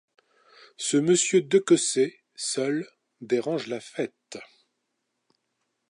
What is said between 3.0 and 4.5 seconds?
dérange la fête.